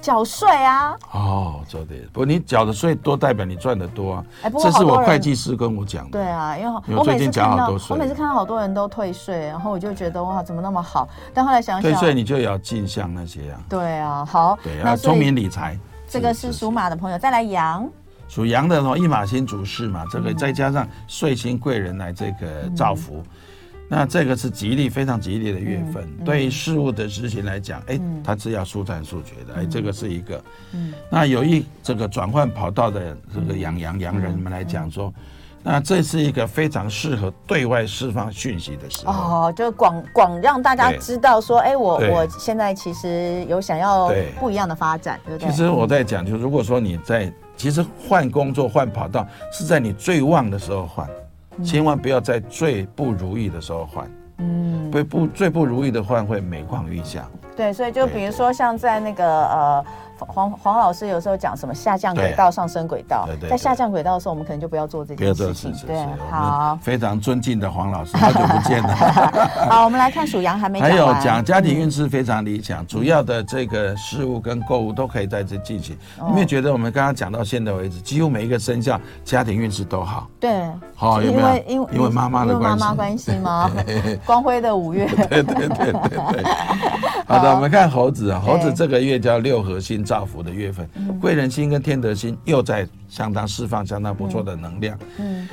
[0.00, 0.96] 缴税啊！
[1.12, 4.24] 哦，对的，不，你缴的税多，代表你赚的多啊。
[4.42, 6.12] 哎，不过这是我会计师跟我讲的。
[6.12, 11.06] 对啊，因为我最近缴好多税，我每次看到好多人都退税，然后我就觉得哇，怎么那么好？
[11.34, 13.60] 但后来想想，退税你就要进项那些啊。
[13.68, 15.78] 对啊，好，对，啊聪明理财。
[16.08, 17.86] 这个是属马的朋友，再来羊。
[18.30, 23.16] 属羊的哦，一马星主事嘛，这个再加上岁星贵人来这个造福。
[23.16, 23.30] 嗯
[23.92, 26.08] 那这个是吉利，非常吉利的月份。
[26.24, 29.54] 对于事物的执行来讲，哎、嗯，它是要速战速决的。
[29.54, 30.40] 哎、嗯，这个是一个。
[30.70, 30.94] 嗯。
[31.10, 35.12] 那有一这个转换跑道的这个羊羊羊人们来讲说，
[35.64, 39.12] 那这是一个非常适合对外释放讯息的时候。
[39.12, 45.50] 哦，就广广让大家知道说，哎对，我我现在其实有想要不一样的发展，对，对不对？
[45.50, 51.06] 其实我在讲，就如果说你在其实换工作换跑道是在你最旺的时候换。
[51.62, 57.28] 千万不要在最不如意的时候换，嗯，不不最不如意的换会每况愈下。
[57.54, 59.84] 对，所以就比如说像在那个呃。
[60.26, 65.74] 黄黄老师有时候讲什么下降轨道、上升轨道，在下降轨道的时候，我们可能就不要做这件事情。
[65.86, 68.94] 对，好，非常尊敬的黄老师， 好久不见了。
[69.70, 70.80] 好，我们来看属羊还没。
[70.80, 75.96] 还有讲家庭运势非常理想，主要的这个事物跟购物都可以在这进行。
[76.18, 80.28] 有没有觉得我们刚刚讲到现在为止，几乎每一个生肖家庭运势都好？
[80.38, 83.70] 对，好，因为因为因为妈妈的关系，妈妈关系吗？
[84.26, 85.06] 光辉的五月。
[85.28, 85.92] 对对对对
[86.32, 86.44] 对。
[87.26, 90.04] 好的，我们看猴子啊，猴子这个月叫六合星。
[90.10, 94.98] 造福的月份，贵人星跟天德星又在相当释放相当不错的能量。
[95.18, 95.48] 嗯，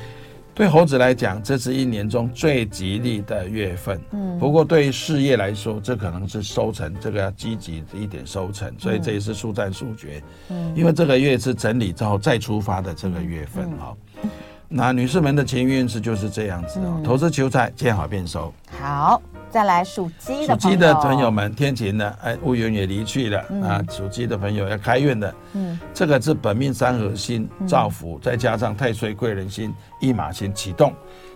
[0.52, 4.00] 对猴子来讲，这是一年中最吉利的月份。
[4.10, 10.20] 嗯，不过对于事业来说，这可能是收成，这个要积极一点收成，所以这也是速战速决。
[10.48, 13.96] 嗯，因为这个月是整理之后再出发的这个月份哦。
[14.68, 18.52] 那女士们的情运是就是这样子哦，投资求财见好便收。
[18.80, 19.22] 好。
[19.50, 23.82] 再来属鸡的属鸡的朋友们，天晴了，哎，乌云也离去了、嗯、啊。
[23.90, 30.92] 属鸡的朋友要开运的，嗯，这个是本命三合星造福，嗯、再加上太岁贵人星、驿马星启动，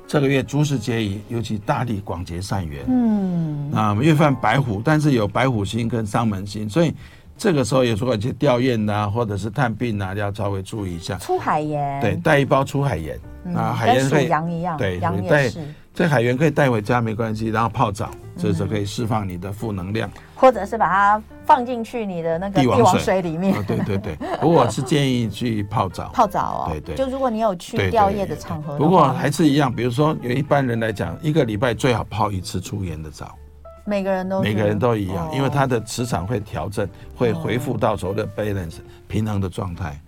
[0.07, 2.85] 这个月诸事皆宜，尤其大力广结善缘。
[2.87, 6.95] 嗯，啊，月份白虎，但是有白虎星跟丧门星，所以
[7.39, 11.17] 这个时候有时候去吊唁呐，或者是探病呐，要稍微注意一下。
[11.17, 15.61] 出海盐，对，带一包出海盐，嗯、啊，海盐跟属羊一样，对，羊也是。
[15.95, 23.63] 这海盐可以带回家没关系，然后泡澡，这是可以释放你的负能量，或者是把它放进去你的那个帝王水里面。
[23.65, 26.11] 对对对，不过我是建议去泡澡。
[26.15, 26.97] 泡澡哦，对对。
[26.97, 33.37] 就如果你有去吊唁的场合，不过还是一样，比如说有一般人来讲，一个礼拜最好泡一次出盐的澡。
[33.85, 38.77] 每个人都每个人都一样，因为它的磁场会调整，会恢复到所谓的 balance
[39.09, 40.01] 平衡的状态。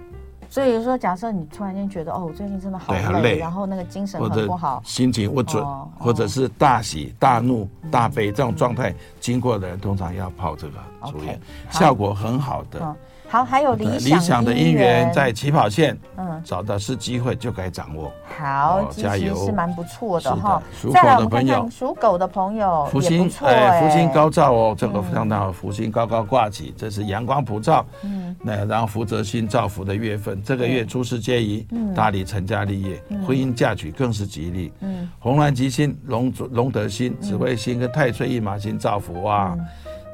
[0.55, 11.37] 所以说，假设你突然间觉得哦，我最近真的好累，然后那个精神很不好，心情不准，哦、或者是大喜大怒、嗯、大悲这种状态经过的人，通常要泡这个足浴
[11.71, 12.95] 效果很好的。
[13.25, 18.13] 嗯好，还有理想理想的姻缘在起跑线，嗯，找到是机会就该掌握。
[18.39, 20.63] 好，加油，是蛮不错的哈。
[20.81, 27.85] 属狗的朋友，属狗的朋友，福星哎，福星高照哦，这个相当好，福星高高挂起，这是阳光普照。
[28.03, 34.73] 嗯，那然后福泽星造福的月份，这个月诸事皆宜，大力成家立业，婚姻嫁娶更是吉利。
[34.81, 39.57] 嗯，红鸾吉星、龙龙德星、紫微星跟太岁一马星造福哇。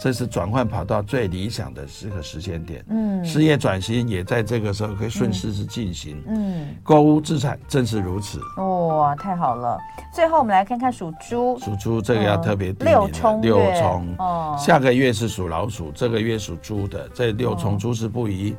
[0.02, 9.78] 这是转换跑道最理想的四个时间点，嗯，事业转型也在这个时候可以顺势是进行，嗯，购物资产正是如此，哇，太好了！
[10.14, 18.56] 最后我们来看看属猪，属猪这个要特别六冲六冲，哦，下个月是属老鼠，这个月属猪的，这六冲诸事不宜，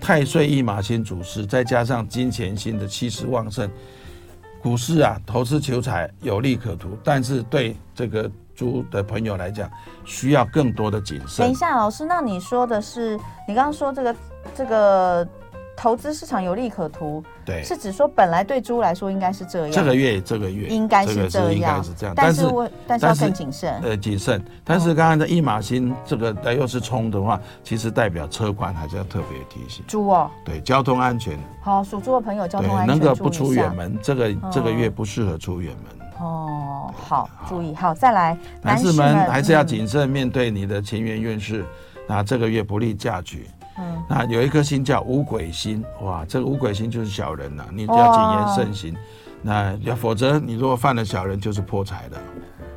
[0.00, 3.68] 太岁一马星主事，再加上金钱星的气势旺盛，
[4.62, 8.30] 股市啊，投资求财有利可图，但是对这个。
[8.56, 9.70] 猪的朋友来讲，
[10.04, 11.44] 需要更多的谨慎。
[11.44, 13.16] 等一下，老师，那你说的是，
[13.46, 14.16] 你刚刚说这个
[14.54, 15.28] 这个
[15.76, 19.70] 投资市场有利可图，对，是指说本来对猪来说应该是这样。
[19.70, 22.14] 这个月，这个月应该是这样，应该是这样。
[22.16, 22.42] 但是，
[22.86, 23.78] 但是要更谨慎。
[23.82, 24.42] 呃，谨慎。
[24.64, 29.84] 但是刚刚的一马星这个又是冲的话，其实代表车管还是要特别提醒。
[29.86, 31.38] 猪哦，对，交通安全。
[31.60, 36.05] 好，属猪的朋友交通安全，能够不出远门，这个这个月不适合出远门。
[36.18, 41.64] 哦，好，注意，好，再来，男士们还是要谨慎面对你的情缘运势。
[42.08, 43.48] 那这个月不利嫁娶。
[43.78, 48.96] 嗯，那有一颗星叫五鬼星，哇，这个五鬼星就是小人呐，你要谨言慎行。
[49.42, 52.16] 那要否则你如果犯了小人，就是破财的。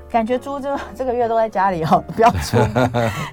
[0.10, 2.58] 感觉猪这 这个月都在家里哦，不要出，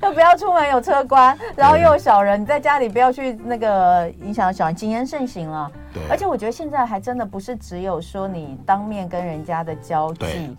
[0.03, 5.71] 又不要出门 有车关，然后又有小人，你在家里不要去那个影响小人，谨言慎行了。
[5.97, 10.57] 对，而且我觉得现在还真的不是只有说你当面跟人家的交际，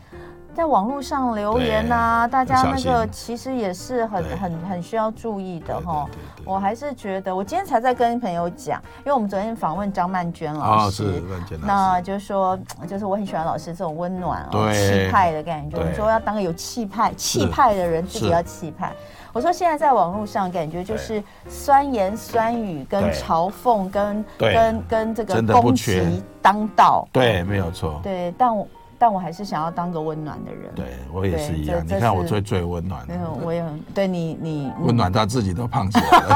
[0.56, 6.10] 在网络上留言啊，大家那个其实也是很很很需要注意的哈。
[6.43, 11.21] 我还是觉得，我今天才在跟朋友讲，因为我们昨天访问张曼娟老师，
[11.62, 15.78] 那就是说，就是我很喜欢老师这种温暖哦气派的感觉。
[15.78, 18.91] 我们说要当个有气派气派的人，自己要气派。
[19.33, 27.07] 我说现在在网络上感觉就是酸言酸语跟嘲讽跟跟跟这个攻击当道。
[27.11, 27.99] 对，没有错。
[28.03, 28.67] 对，但我。
[28.99, 30.71] 但我还是想要当个温暖的人。
[30.75, 31.79] 对，我也是一样。
[31.86, 33.05] 你看我最最温暖。
[33.07, 36.36] 没有，我也很对你，你温暖到自己都胖起来了。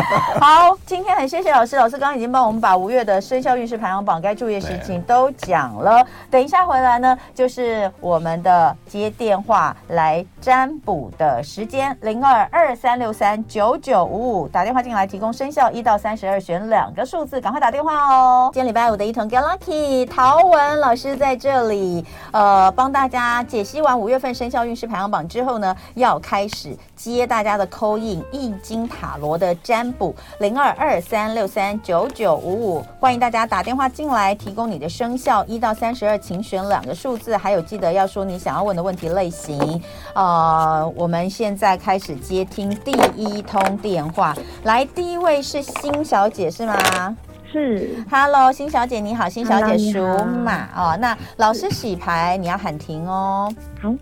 [0.40, 6.04] 好，今天很谢谢老师，老师刚刚已经帮我们把五月的生肖运势排行榜该注意的事情都讲了。
[6.30, 18.50] 等一下回来呢，就是我们的接电话来占卜的时间，零二二三六三九九五五，打电话进来提供生肖一到三十二选两个数字，赶快打电话哦。
[18.52, 21.91] 今天礼拜五的一同 Get Lucky，陶文老师在这里。
[22.30, 39.82] 呃，帮大家解析完五月份生肖运势排行榜之后呢，要开始接大家的 call in 易经塔罗的占卜，零二二三六三九九五五，欢迎大家打电话进来，提供你的生肖一到三十二，请选两个数字，还有记得要说你想要问的问题类型。
[40.14, 47.16] 呃，我们现在开始接听第一通电话，来，第一位是辛小姐是吗？
[47.52, 50.96] 是，Hello，辛小姐你好，新小姐属马哦。
[50.98, 53.52] 那老师洗牌，你要喊停哦。
[53.78, 53.94] 好，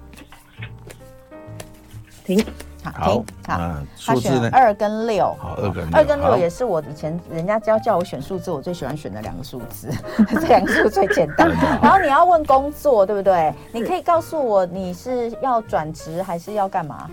[2.24, 2.46] 停，
[2.84, 3.72] 好，停，好。
[4.06, 9.88] 他选二跟六，好，二跟二跟六也是我以前人家教叫我选数字，我最喜欢选的两个数字，
[10.40, 11.50] 这两个数字最简单。
[11.82, 13.52] 然后你要问工作，对不对？
[13.72, 17.10] 你可以告诉我你是要转职还是要干嘛？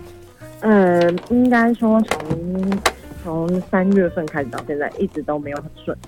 [0.60, 2.80] 呃，应该说从。
[3.24, 5.98] 从三月份开始到现在，一直都没有很顺。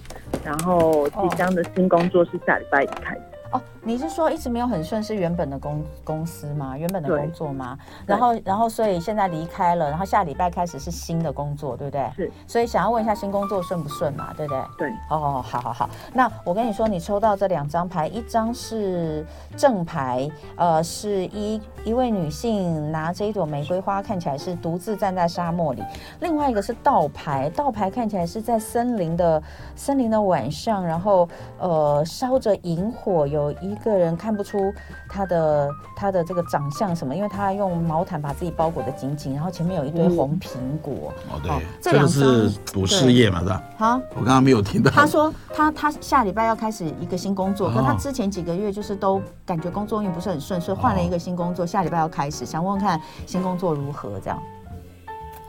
[0.44, 3.20] 然后即将的新工作是下礼拜一开始。
[3.53, 6.76] 哦，你是说一直没有很顺，是原本的公公司吗？
[6.76, 7.78] 原本的工作吗？
[8.06, 12.10] 然后，然后，所以现在离开了，然后下礼拜开始是新的工作，对不对？
[12.14, 12.30] 是。
[12.46, 14.34] 所以想要问一下新工作顺不顺嘛？
[14.36, 14.62] 对不对？
[14.78, 14.90] 对。
[15.08, 15.90] 哦，好好好。
[16.12, 25.82] 那我跟你说，你抽到这两张牌，一张是正牌，呃，是一一位女性拿着一朵玫瑰花，看起来是独自站在沙漠里；
[26.20, 29.42] 另外一个是倒牌，倒牌看起来是在森林的
[29.74, 31.26] 森林的晚上，然后
[31.58, 33.40] 呃烧着萤火有。
[33.40, 34.72] 有一个人看不出
[35.09, 41.12] 他的他的这个长相什么，因为他用毛毯把自己包裹得紧紧，然后前面有一堆红苹果。
[41.30, 43.62] 哦，对，这个是补事业嘛，是吧？
[43.78, 44.90] 好，我刚刚没有听到。
[44.90, 54.38] 他说他他下礼拜要开始一个新工作，可他之前几个月就是都感觉工作运不是很顺，所以换了一个新工作，下礼拜要开始，想问问看新工作如何这样。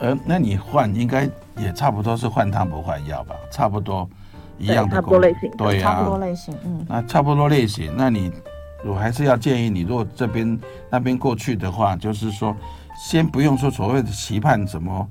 [0.00, 3.34] 呃，那你换应该也差不多是换汤不换药吧？
[3.50, 4.08] 差不多。
[4.62, 8.30] 一样的差不多类型，对呀，差不多类型，嗯，那差不多类型，那你
[8.84, 12.56] 我还是要建议你，如果这边那边过去的话，就是说，
[12.96, 15.08] 先不用说所谓的期盼什么，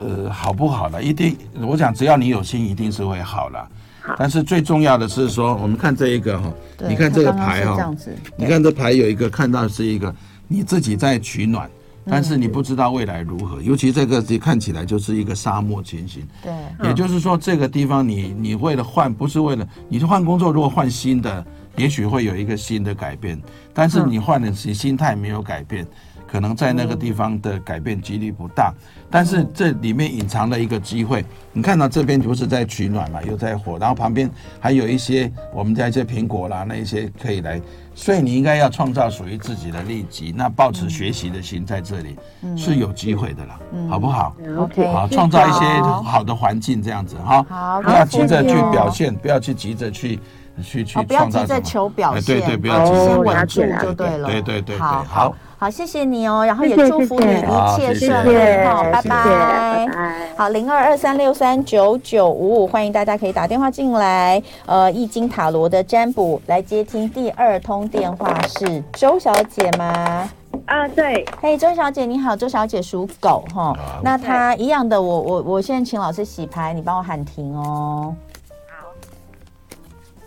[0.00, 3.68] 呃，好不好了，一定，我想只要你有心，一定是会好了。
[4.02, 6.52] 好，但是最重要的是说，我们看这一个哈，
[6.88, 7.94] 你看这个牌哈，
[8.36, 10.12] 你看这牌有一个看到是一个
[10.48, 11.70] 你自己在取暖。
[12.10, 16.26] 但是你不知道未来如何，尤其这个看起来就是一个沙漠情形。
[16.42, 16.52] 对，
[16.88, 21.46] 也就是说这个地方你你为了换，不是为了你换工作，如果换新的，
[21.76, 23.40] 也许会有一个新的改变。
[23.72, 25.86] 但是你换的是心态没有改变。
[26.30, 28.72] 可能在那个地方的改变几率不大，
[29.10, 31.24] 但是这里面隐藏了一个机会。
[31.52, 37.60] 你看到这边不是在取暖嘛，又在火，然后旁边还有一些我们家一些苹果啦，那一些可以来，
[37.96, 40.32] 所以你应该要创造属于自己的利己。
[40.36, 42.16] 那抱持学习的心在这里
[42.56, 45.64] 是有机会的啦，好不好？OK，好，创造一些
[46.04, 47.44] 好的环境这样子哈。
[47.48, 50.20] 好，不要急着去表现，不要去急着去
[50.62, 51.46] 去去创造什么。
[51.46, 54.28] 不要急着求表现，对对，不要急着稳住就对了。
[54.28, 55.36] 对对对，好好。
[55.60, 59.86] 好，谢谢你哦，然后也祝福你一切顺利，好，拜拜。
[60.34, 64.42] 好，零二二三六三九九五五，欢迎大家可以打电话进来。
[64.64, 70.26] 呃，易经塔罗的占卜来接听第二通电话是周小姐吗？
[70.64, 71.26] 啊，对。
[71.42, 73.76] 嘿，周小姐你好，周小姐属狗哈。
[74.02, 78.14] 那她一样的，我我我现在请老师洗牌，你帮我喊停哦。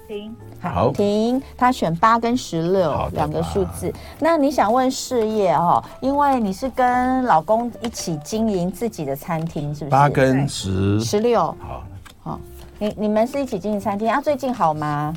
[0.04, 0.36] 好，停。
[0.62, 1.42] 好，停。
[1.58, 3.94] 他选八跟十六两个数字。
[4.20, 5.84] 那你想问事业哦？
[6.02, 9.92] 因为你是跟老公一起经营自己的餐厅，是不是？
[9.92, 11.40] 八跟十十六。
[11.60, 11.84] 好，
[12.22, 12.40] 好。
[12.80, 14.20] 你你们是一起经营餐厅啊？
[14.20, 15.16] 最近好吗？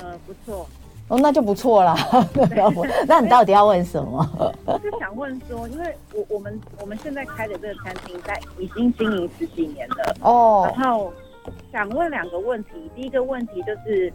[0.00, 0.66] 呃，不错。
[1.08, 1.96] 哦，那就不错了。
[3.06, 4.28] 那你到底要问什么？
[4.64, 10.68] 我是想问说，因为我我们我们现在开的这个餐厅在已经经营十几年了哦。
[10.76, 11.12] 然后
[11.72, 14.12] 想问两个问题，第一个问题就是。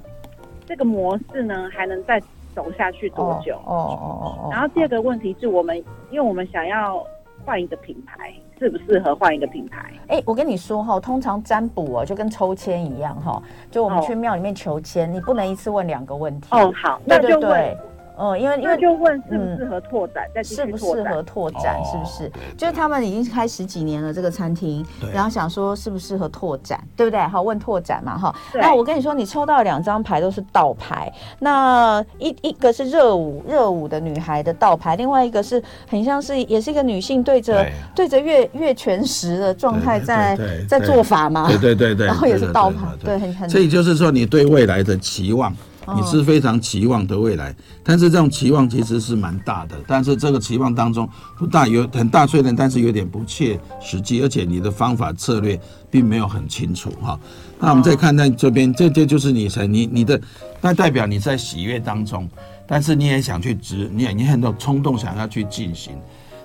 [0.67, 2.21] 这个模式呢，还能再
[2.55, 3.55] 走下去多久？
[3.65, 4.49] 哦哦哦哦。
[4.49, 5.75] 然后第二个问题是我们，
[6.09, 7.05] 因为我们想要
[7.43, 9.91] 换一个品牌，适不适合换一个品牌？
[10.07, 16.47] 哎，我跟你说哈，通常占卜哦，就跟抽签一样哈，就我们去庙里面求签，你不能一次问两个问题。
[16.51, 17.77] 哦，好，那就问。
[18.21, 22.31] 嗯，因为因为就问适不适合拓展，再适不适合拓展，是不是？
[22.55, 27.19] 就是他们已经开十几年了这个餐厅，然后想说适不适合拓展，对不对？
[27.19, 28.35] 好，问拓展嘛，哈。
[28.53, 40.37] 那我跟你说，你抽到两张牌都是倒牌，那一一个是热舞热舞的女孩的倒牌，另外一个是很像是也是一个女性对着对着月月全食的状态在
[40.69, 43.49] 在做法嘛，对对对对，然后也是倒牌，对，很很。
[43.49, 45.51] 所以就是说，你对未来的期望。
[45.87, 55.59] 你是非常期望的未来，但是这种期望其实是蛮大的，但是这个期望当中不大，有很大虽然，但是有点不切实际，而且你的方法策略
[55.89, 57.19] 并没有很清楚哈。
[57.59, 60.19] 那我们再看看这边，这这就是你才你你的，
[60.61, 62.29] 那代表你在喜悦当中，
[62.67, 65.93] 但是你也想去执，你也你很多冲动想要去进行。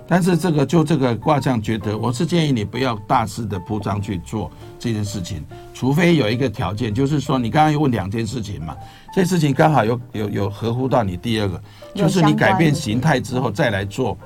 [0.09, 5.45] 但是这个就这个卦象觉得，我是建议你不要大肆的铺张去做这件事情，
[5.75, 8.77] 除非有一个条件，就是说你刚刚又问两件事情嘛，
[9.13, 11.61] 这事情刚好有有有合乎到你第二个，
[11.95, 14.17] 就是你改变形态之后再来做。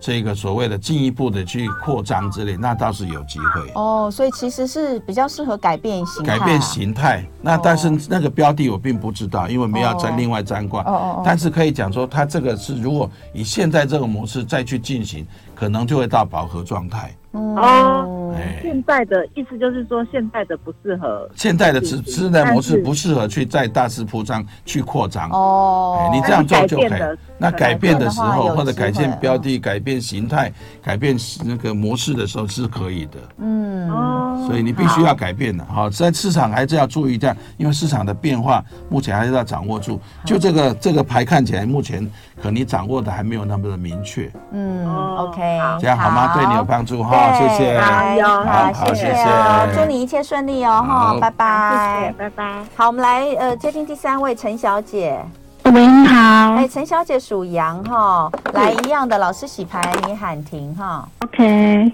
[0.00, 4.10] 这个所谓的进一步的去扩张之类，那倒是有机会哦。
[4.10, 7.24] 所以其实是比较适合改变形态，改变形态。
[7.42, 10.82] 那但是那个标的我并不知道，因为没有再另外占卦。
[10.84, 11.22] 哦哦。
[11.24, 17.14] 但是可以讲说，它这个是如果以现在这个模式再去进行，可能就会到饱和状态。
[17.32, 25.30] 哦，现在的意思就是说，现在的不适合，现在的是现在模式不适合去再大肆铺张去扩张。
[25.30, 27.00] 哦，你这样做就可以。
[27.38, 30.52] 那改变的时候，或者改变标的、改变形态、
[30.82, 33.18] 改变那个模式的时候是可以的。
[33.38, 35.64] 嗯，哦，所以你必须要改变的。
[35.64, 40.00] 好，在市场还是要注意一下，因为市场的变化目前还是要掌握住。
[40.24, 42.04] 就这个这个牌看起来，目前
[42.36, 44.30] 可能你掌握的还没有那么的明确。
[44.52, 45.40] 嗯，OK，
[45.80, 46.34] 这样好吗？
[46.34, 47.32] 对你有帮助哈。
[47.34, 52.62] 谢谢，好，谢谢哦，祝你一切顺利哦，哈，拜拜，拜拜。
[52.76, 55.18] 好，我们来呃接听第三位陈小姐。
[55.64, 56.54] 喂，你好。
[56.54, 61.06] 哎，陈小姐属羊哈，来一样的老师洗牌，你喊停哈。
[61.22, 61.92] OK，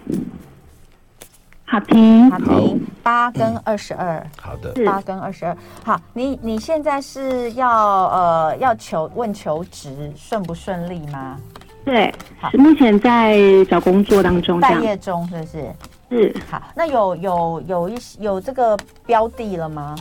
[1.69, 2.81] 好停，好停。
[3.03, 5.57] 八跟二十二，好的，八跟二十二。
[5.85, 11.37] 好，你你现在是要呃要求问求职顺不顺利吗？
[11.85, 13.39] 对，好，目前在
[13.69, 15.65] 找工作当中，待业中是不是？
[16.09, 16.35] 是。
[16.49, 19.97] 好，那有有有一些有这个标的了吗？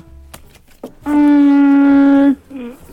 [1.05, 2.36] 嗯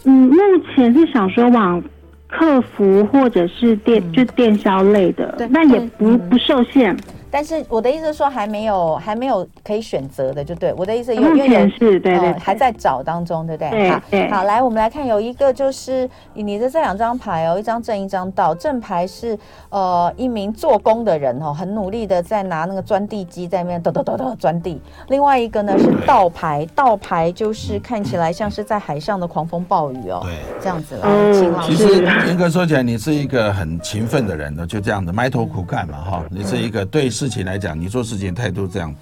[0.04, 0.38] 嗯，目
[0.74, 1.82] 前是想说往
[2.26, 6.96] 客服或者是电、嗯、就电销类的，对，但也不、嗯、不受限。
[7.32, 10.70] 但是我的意思是说，还没有还没有可以选择的，就对。
[10.76, 13.70] 我的意思有，目前是对对，还在找当中，对不对？
[13.70, 14.30] 对对。
[14.30, 18.54] 好，来，我们来看，有一个就是你的这两张牌哦，一张正，一张倒。
[18.54, 19.38] 正牌是
[19.70, 24.78] 呃一名做工的人哦，很努力的在拿那个钻地机在那边抖抖抖抖钻地。
[25.08, 30.20] 另外一个呢是倒牌，倒牌就是看起来像是在海上的狂风暴雨哦。
[30.22, 31.06] 对，这样子了。
[31.06, 36.22] 嗯，其实严格说起来，你是一个很勤奋的人呢，就这样子埋头苦干嘛哈。
[36.28, 37.08] 你是一个对。
[37.22, 38.92] 事情来讲，你做事情态度这样，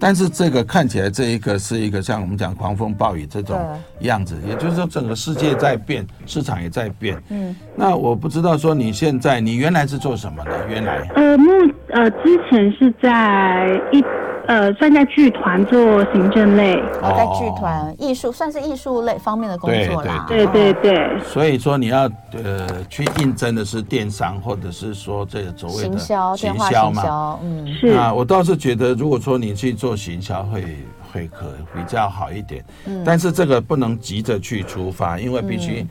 [0.00, 3.56] 但是这个看起来这一个是一个像我们讲狂风暴雨这种
[4.00, 7.16] 样子，也就是说整个世界在变，市场也在变。
[7.28, 10.68] 嗯，那我不知道说你现在你原来是做什么的？
[10.68, 11.52] 原来呃目
[11.90, 14.02] 呃之前是在一。
[14.48, 20.24] 呃，算在剧团做行政类，哦，在剧团艺术算是艺术类方面的工作啦。
[20.26, 21.20] 对对对。
[21.20, 27.38] 所以说你要呃去应征的是电商，或者是说这个所谓的行销、行销嘛。
[27.42, 27.88] 嗯，是。
[27.88, 30.64] 啊，我倒是觉得，如果说你去做行销，会
[31.12, 31.44] 会可
[31.74, 32.64] 比较好一点。
[32.86, 33.02] 嗯。
[33.04, 35.86] 但是这个不能急着去出发，因为必须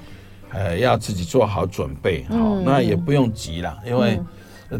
[0.51, 2.25] 呃要自己做好准备。
[2.27, 2.35] 好，
[2.65, 4.19] 那也不用急了，因为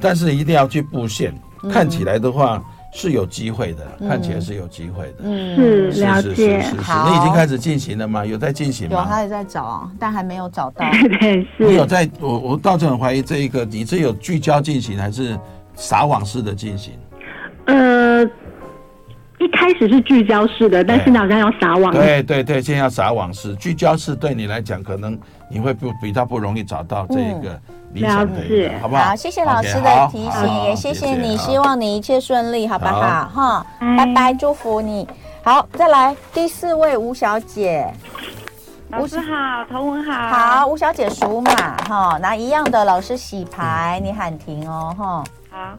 [0.02, 1.32] 但是一定要去布线。
[1.72, 2.60] 看起来的话。
[2.92, 5.16] 是有机会的，看起来是有机会的。
[5.20, 6.30] 嗯，是了解。
[6.30, 6.92] 是是是。
[7.10, 8.26] 你已经开始进行了吗？
[8.26, 9.00] 有在进行吗？
[9.00, 10.86] 有，他也在找，但还没有找到。
[11.20, 11.68] 对，是。
[11.68, 12.10] 你有在？
[12.20, 15.38] 我我倒是很怀疑这一个，你是有聚焦进行还是
[15.76, 16.94] 撒网式的进行？
[17.66, 18.30] 呃，一
[19.58, 21.94] 开始是聚焦式的，但是你好像要撒网。
[21.94, 23.56] 对对对，现在要撒网式。
[23.56, 25.18] 聚焦式对你来讲，可能
[25.50, 27.50] 你会不比较不容易找到这一个。
[27.50, 27.62] 嗯
[27.94, 29.06] 了解，好不好？
[29.06, 33.28] 好，谢谢老师的提醒，也谢谢你，希望你一切顺利，好不好？
[33.34, 35.08] 哈，拜拜，祝福你。
[35.42, 37.92] 好，再来第四位吴小姐，
[38.90, 40.28] 老师好，童文好。
[40.28, 45.24] 好，吴小姐属马，哈，拿一样的老师洗牌，你喊停哦，哈。
[45.50, 45.78] 好，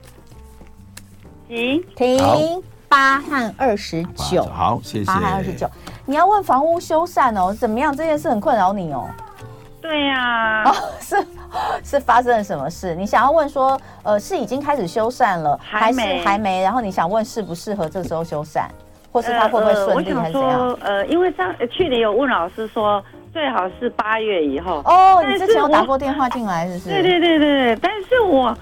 [1.46, 5.04] 停停，八和二十九，好，谢谢。
[5.04, 5.68] 八和二十九，
[6.06, 7.94] 你要问房屋修缮哦，怎么样？
[7.94, 9.06] 这件事很困扰你哦。
[9.80, 11.16] 对呀、啊哦，是
[11.84, 12.94] 是发生了什么事？
[12.94, 16.62] 你想要问说，呃，是已经开始修缮了，还是还没？
[16.62, 18.64] 然后你想问适不适合这时候修缮，
[19.12, 20.78] 或是它会不会顺利，还是怎样？
[20.82, 24.82] 呃，因为上去年有问老师说，最好是八月以后。
[24.84, 26.90] 哦，你之前有打过电话进来，是不是？
[26.90, 28.54] 对对对对，但是我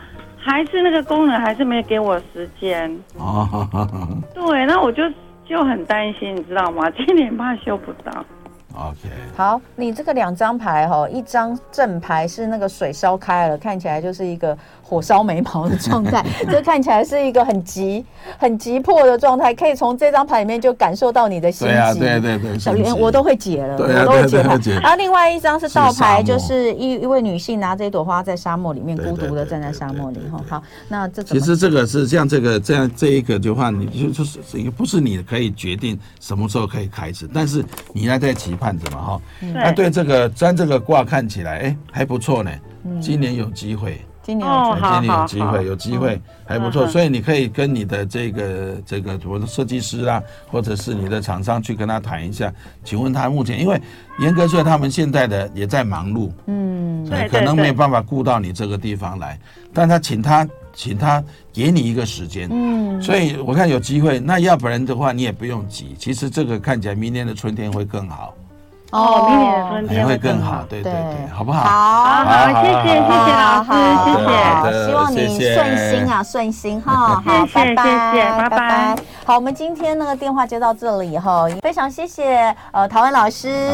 [0.46, 2.88] 还是那个工人还是没给我时间。
[3.18, 3.68] 哦，
[4.32, 5.02] 对，那我就
[5.44, 6.88] 就很担心，你知道吗？
[6.96, 8.24] 今年怕修不到。
[8.72, 14.56] OK，好，你这个两张牌哈，一张正牌是那个水烧开了，看起来就是一个
[14.88, 18.04] 火烧眉毛的状态， 这看起来是一个很急、
[18.38, 21.74] 很急迫的状态，可以从这张牌里面就感受到你的心急。
[21.74, 24.56] 对啊，对对对，连我都会解了，我都会解牌。
[24.56, 30.40] 对对对对，然后另外一张是倒牌，就是一一位女性拿着一朵花在沙漠里面孤独的站在沙漠里哈。
[30.48, 34.38] 好，那这其实这个是像这个这样这一个的话，你就就是
[34.76, 39.20] 不是你可以决定什么时候可以开始，但是你还在期盼着嘛哈。
[39.40, 42.50] 那对这个占这个卦看起来，哎，还不错呢。
[43.00, 44.48] 今年有机会，今年
[44.80, 46.84] 今年有机会，有机会还不错。
[46.88, 52.52] 所以你可以跟你的这个这个我的设计师啊，或者是你的厂商去跟他谈一下。
[52.82, 53.80] 请问他目前，因为
[54.18, 59.38] 严格说他们现在的也在忙碌，嗯，可能没有办法顾到你这个地方来。
[59.72, 61.22] 但他请他请他
[61.52, 64.18] 给你一个时间，嗯，所以我看有机会。
[64.18, 65.94] 那要不然的话，你也不用急。
[65.96, 68.34] 其实这个看起来明年的春天会更好。
[68.96, 71.60] 哦，明年的春天会更好，对对对，好不好？
[71.60, 73.70] 好，好，谢谢，谢谢老师，
[74.04, 77.82] 谢谢，希望你顺心啊，顺心哈， 好，拜拜，
[78.12, 78.96] 谢谢，拜拜。
[79.26, 83.70] 好，我们今天那个电话接到这里以后，非常谢谢呃陶文老师。